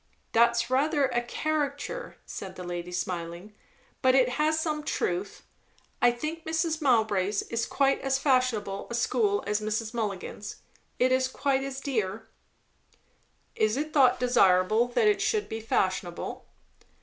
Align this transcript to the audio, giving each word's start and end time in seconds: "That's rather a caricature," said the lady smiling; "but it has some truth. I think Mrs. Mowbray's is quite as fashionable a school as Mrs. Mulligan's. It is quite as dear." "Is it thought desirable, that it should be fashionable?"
"That's 0.31 0.71
rather 0.71 1.05
a 1.05 1.21
caricature," 1.21 2.17
said 2.25 2.55
the 2.55 2.63
lady 2.63 2.91
smiling; 2.91 3.53
"but 4.01 4.15
it 4.15 4.29
has 4.29 4.59
some 4.59 4.81
truth. 4.81 5.43
I 6.01 6.09
think 6.09 6.43
Mrs. 6.43 6.81
Mowbray's 6.81 7.43
is 7.51 7.67
quite 7.67 8.01
as 8.01 8.17
fashionable 8.17 8.87
a 8.89 8.95
school 8.95 9.43
as 9.45 9.61
Mrs. 9.61 9.93
Mulligan's. 9.93 10.55
It 10.97 11.11
is 11.11 11.27
quite 11.27 11.61
as 11.63 11.79
dear." 11.79 12.27
"Is 13.55 13.77
it 13.77 13.93
thought 13.93 14.19
desirable, 14.19 14.87
that 14.87 15.07
it 15.07 15.21
should 15.21 15.47
be 15.47 15.61
fashionable?" 15.61 16.47